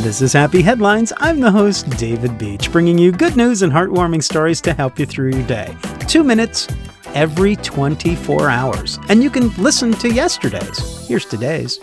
[0.00, 1.12] This is Happy Headlines.
[1.18, 5.04] I'm the host, David Beach, bringing you good news and heartwarming stories to help you
[5.04, 5.76] through your day.
[6.08, 6.68] Two minutes
[7.08, 8.98] every 24 hours.
[9.10, 11.06] And you can listen to yesterday's.
[11.06, 11.78] Here's today's.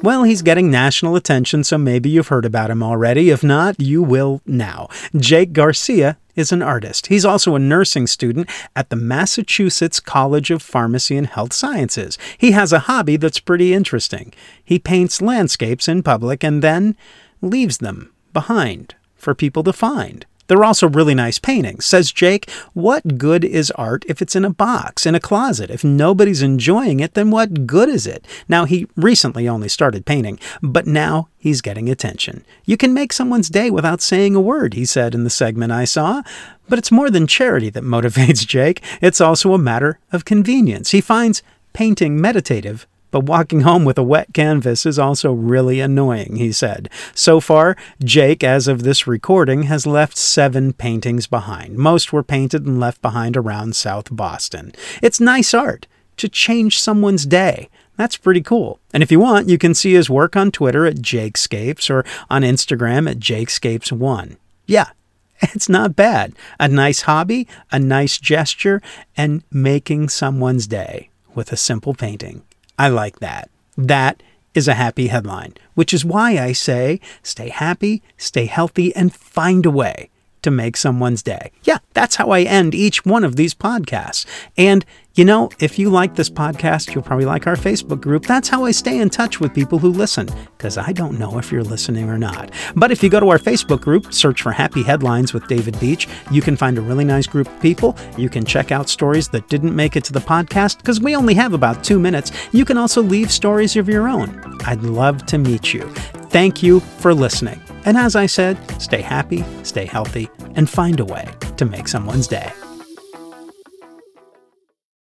[0.00, 3.30] Well, he's getting national attention, so maybe you've heard about him already.
[3.30, 4.88] If not, you will now.
[5.16, 7.08] Jake Garcia is an artist.
[7.08, 12.16] He's also a nursing student at the Massachusetts College of Pharmacy and Health Sciences.
[12.38, 14.32] He has a hobby that's pretty interesting.
[14.62, 16.96] He paints landscapes in public and then
[17.44, 20.26] leaves them behind for people to find.
[20.46, 21.86] They're also really nice paintings.
[21.86, 25.70] Says Jake, what good is art if it's in a box, in a closet?
[25.70, 28.26] If nobody's enjoying it, then what good is it?
[28.48, 32.44] Now, he recently only started painting, but now he's getting attention.
[32.66, 35.84] You can make someone's day without saying a word, he said in the segment I
[35.84, 36.22] saw.
[36.68, 40.90] But it's more than charity that motivates Jake, it's also a matter of convenience.
[40.90, 41.42] He finds
[41.72, 46.90] painting meditative but walking home with a wet canvas is also really annoying, he said.
[47.14, 51.76] So far, Jake, as of this recording, has left seven paintings behind.
[51.76, 54.72] Most were painted and left behind around South Boston.
[55.00, 57.68] It's nice art to change someone's day.
[57.96, 58.80] That's pretty cool.
[58.92, 62.42] And if you want, you can see his work on Twitter at Jakescapes or on
[62.42, 64.38] Instagram at Jakescapes1.
[64.66, 64.88] Yeah,
[65.40, 66.32] it's not bad.
[66.58, 68.82] A nice hobby, a nice gesture,
[69.16, 72.42] and making someone's day with a simple painting.
[72.78, 73.50] I like that.
[73.76, 74.22] That
[74.54, 79.66] is a happy headline, which is why I say stay happy, stay healthy, and find
[79.66, 80.10] a way
[80.42, 81.50] to make someone's day.
[81.64, 84.26] Yeah, that's how I end each one of these podcasts.
[84.56, 84.84] And
[85.14, 88.26] you know, if you like this podcast, you'll probably like our Facebook group.
[88.26, 91.52] That's how I stay in touch with people who listen, because I don't know if
[91.52, 92.50] you're listening or not.
[92.74, 96.08] But if you go to our Facebook group, search for Happy Headlines with David Beach,
[96.32, 97.96] you can find a really nice group of people.
[98.18, 101.34] You can check out stories that didn't make it to the podcast, because we only
[101.34, 102.32] have about two minutes.
[102.50, 104.42] You can also leave stories of your own.
[104.64, 105.88] I'd love to meet you.
[106.30, 107.60] Thank you for listening.
[107.84, 112.26] And as I said, stay happy, stay healthy, and find a way to make someone's
[112.26, 112.50] day.